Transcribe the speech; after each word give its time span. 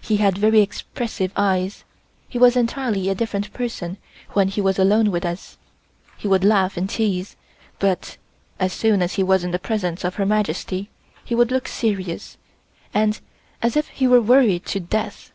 He 0.00 0.18
had 0.18 0.38
very 0.38 0.60
expressive 0.60 1.32
eyes. 1.34 1.82
He 2.28 2.38
was 2.38 2.54
entirely 2.54 3.08
a 3.08 3.14
different 3.16 3.52
person 3.52 3.96
when 4.30 4.46
he 4.46 4.60
was 4.60 4.78
alone 4.78 5.10
with 5.10 5.24
us. 5.26 5.56
He 6.16 6.28
would 6.28 6.44
laugh 6.44 6.76
and 6.76 6.88
tease, 6.88 7.34
but 7.80 8.16
as 8.60 8.72
soon 8.72 9.02
as 9.02 9.14
he 9.14 9.24
was 9.24 9.42
in 9.42 9.50
the 9.50 9.58
presence 9.58 10.04
of 10.04 10.14
Her 10.14 10.26
Majesty 10.26 10.90
he 11.24 11.34
would 11.34 11.50
look 11.50 11.66
serious, 11.66 12.36
and 12.94 13.18
as 13.62 13.76
if 13.76 13.88
he 13.88 14.06
were 14.06 14.22
worried 14.22 14.64
to 14.66 14.78
death. 14.78 15.32